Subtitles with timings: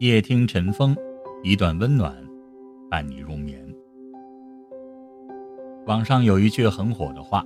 [0.00, 0.96] 夜听晨风，
[1.42, 2.14] 一段温暖，
[2.88, 3.60] 伴你入眠。
[5.86, 7.44] 网上有一句很火的话：“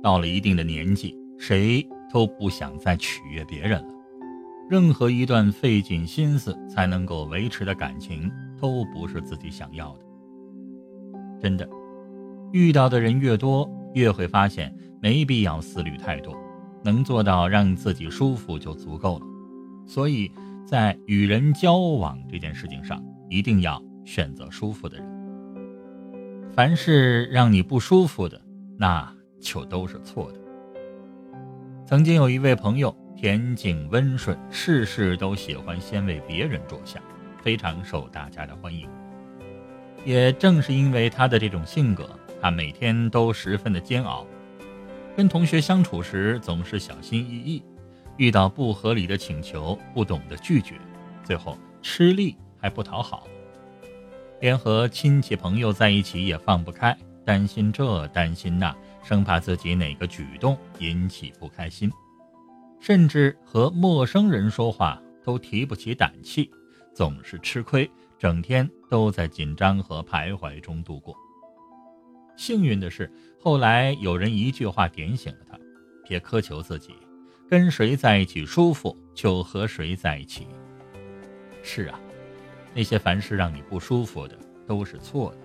[0.00, 3.94] 到了一定的年纪，谁都不想再取悦别人了。
[4.70, 8.30] 任何一段费尽心思才能够维持的感情，
[8.60, 10.00] 都不是自己想要的。”
[11.42, 11.68] 真的，
[12.52, 14.72] 遇到的人越多，越会发现
[15.02, 16.32] 没必要思虑太多，
[16.84, 19.26] 能做到让自己舒服就足够了。
[19.84, 20.30] 所以。
[20.68, 25.08] 在与人交往这件事情上，一定要选择舒服的人。
[26.52, 28.38] 凡是让你不舒服的，
[28.76, 29.10] 那
[29.40, 30.38] 就都是错的。
[31.86, 37.02] 曾经有一位朋友，恬静温顺，事事都喜欢先为别人着想，
[37.40, 38.86] 非常受大家的欢迎。
[40.04, 42.10] 也正是因为他的这种性格，
[42.42, 44.26] 他每天都十分的煎熬，
[45.16, 47.62] 跟同学相处时总是小心翼翼。
[48.18, 50.74] 遇到不合理的请求，不懂得拒绝，
[51.24, 53.26] 最后吃力还不讨好，
[54.40, 61.90] 连和亲戚朋友在一起也放不开，担心这担心那，生怕自己哪个举动引起不开心，
[62.80, 66.50] 甚至和陌生人说话都提不起胆气，
[66.92, 71.16] 总是吃亏，整天都在紧张和徘徊中度过。
[72.36, 75.56] 幸运的是，后来有人一句话点醒了他，
[76.08, 76.94] 别苛求自己。
[77.48, 80.46] 跟谁在一起舒服，就和谁在一起。
[81.62, 81.98] 是啊，
[82.74, 85.38] 那些凡是让你不舒服的，都是错的。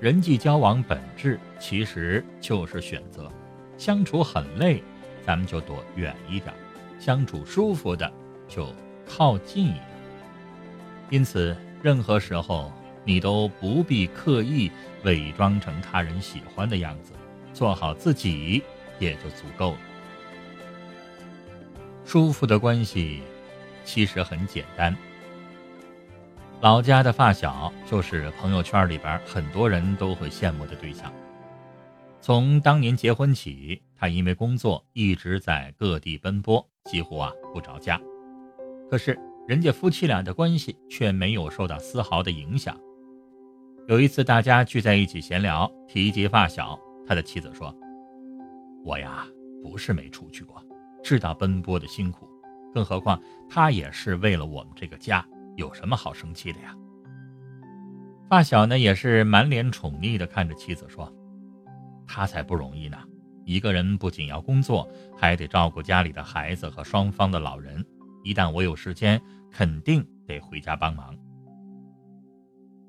[0.00, 3.28] 人际交往本质其实就是选择，
[3.76, 4.80] 相处很累，
[5.26, 6.54] 咱们就躲远一点；
[7.00, 8.08] 相处舒服的，
[8.46, 8.72] 就
[9.04, 9.82] 靠近一点。
[11.10, 12.72] 因此，任何时候
[13.04, 14.70] 你都不必刻意
[15.02, 17.12] 伪装成他人喜欢的样子，
[17.52, 18.62] 做好自己
[19.00, 19.78] 也就足够了。
[22.08, 23.20] 舒服的关系，
[23.84, 24.96] 其实很简单。
[26.62, 31.12] 老家的发小就是朋友圈里边很多人都会羡慕的对象。
[32.22, 38.00] 从当年结婚起，他因为工作一直在各地奔波，几乎啊不着家。
[38.90, 39.14] 可是
[39.46, 42.74] 人家夫妻俩的关系却没有受到丝毫的影响。
[43.86, 47.70] 有一次大家聚在一起闲聊，提及发小，他的妻子说
[48.82, 49.26] ：“我呀，
[49.62, 50.64] 不是没出去过。”
[51.02, 52.28] 知道奔波的辛苦，
[52.74, 55.26] 更何况他也是为了我们这个家，
[55.56, 56.76] 有什么好生气的呀？
[58.28, 61.10] 发小呢也是满脸宠溺的看着妻子说
[62.06, 62.98] ：“他才不容易呢，
[63.46, 67.82] 一个人不仅要工作，还得照顾家里的孩子和双方的老人。
[68.22, 69.18] 一旦我有时间，
[69.50, 71.16] 肯定得回家帮忙。”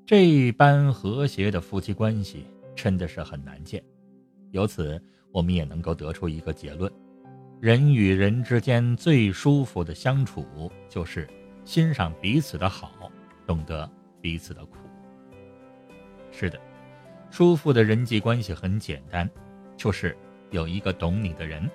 [0.04, 2.44] 这般和谐的夫妻关系
[2.74, 3.82] 真的是很难见。
[4.50, 5.00] 由此，
[5.32, 6.92] 我们也能够得出一个结论。
[7.60, 11.28] 人与人之间最舒服的相处，就是
[11.62, 13.12] 欣赏彼此的好，
[13.46, 13.86] 懂得
[14.18, 14.78] 彼此的苦。
[16.32, 16.58] 是的，
[17.30, 19.28] 舒服的人际关系很简单，
[19.76, 20.16] 就是
[20.50, 21.70] 有一个懂你的人。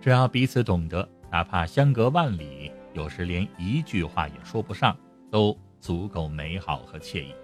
[0.00, 4.96] 只要彼此懂得，哪怕相隔万里，有时连一句话也说不上，
[5.32, 7.34] 都足够美好和惬意。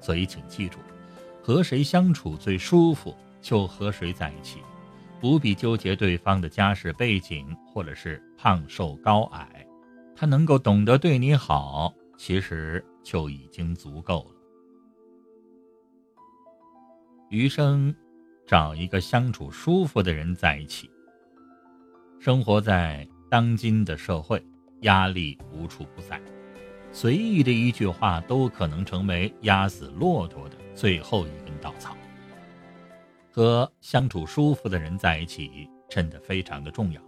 [0.00, 0.78] 所以，请记住，
[1.42, 4.60] 和谁相处最舒服，就和谁在一起。
[5.22, 9.64] 不必纠结对方的家世背景，或者是胖瘦高矮，
[10.16, 14.34] 他能够懂得对你好，其实就已经足够了。
[17.30, 17.94] 余生，
[18.44, 20.90] 找一个相处舒服的人在一起。
[22.18, 24.44] 生活在当今的社会，
[24.80, 26.20] 压力无处不在，
[26.90, 31.96] 随意的一句话都可能成为压死骆驼的最后一根稻草。
[33.32, 37.00] 和相处舒服的人在一起，真的非常的重要。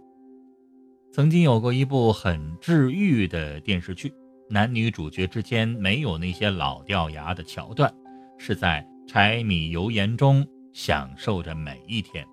[1.11, 4.11] 曾经有过一部很治愈的电视剧，
[4.49, 7.93] 男女主角之间没有那些老掉牙的桥段，
[8.39, 12.25] 是在柴米油盐中享受着每一天。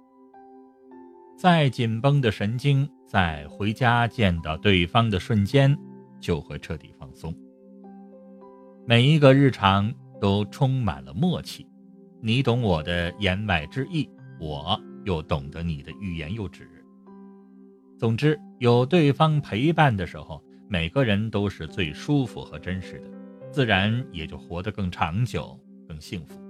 [1.37, 5.77] 再紧绷的神经，在回家见到对方的瞬间，
[6.19, 7.35] 就会彻底放松。
[8.87, 11.67] 每一个日常都充满了默契。
[12.25, 14.09] 你懂我的言外之意，
[14.39, 16.71] 我又懂得你的欲言又止。
[17.99, 23.07] 总之，有对方陪伴的时候，每个人都是最舒服和真实的，
[23.51, 25.59] 自然也就活得更长久、
[25.89, 26.41] 更幸福。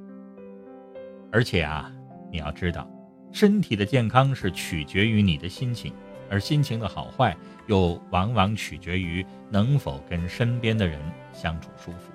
[1.31, 1.91] 而且啊，
[2.31, 2.87] 你要知道，
[3.33, 5.91] 身体的健康是取决于你的心情，
[6.29, 7.35] 而心情的好坏
[7.67, 11.01] 又往往取决于能否跟身边的人
[11.33, 12.13] 相处舒服。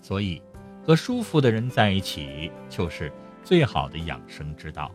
[0.00, 0.40] 所以。
[0.84, 3.12] 和舒服的人在一起，就是
[3.44, 4.90] 最好的养生之道。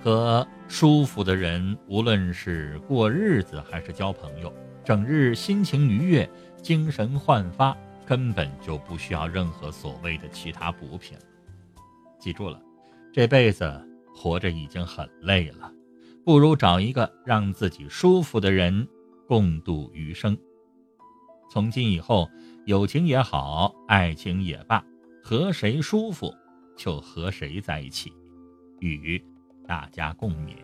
[0.00, 4.52] 和舒服的人，无论是过日子还是交朋友，
[4.84, 6.30] 整日心情愉悦，
[6.62, 7.76] 精神焕发，
[8.06, 11.18] 根本就不需要任何所谓的其他补品。
[12.18, 12.62] 记住了，
[13.12, 13.84] 这辈子
[14.14, 15.70] 活着已经很累了，
[16.24, 18.86] 不如找一个让自己舒服的人
[19.26, 20.38] 共度余生。
[21.50, 22.28] 从今以后，
[22.66, 24.84] 友情也好，爱情也罢，
[25.22, 26.32] 和谁舒服
[26.76, 28.12] 就和谁在一起，
[28.80, 29.22] 与
[29.66, 30.54] 大家共勉。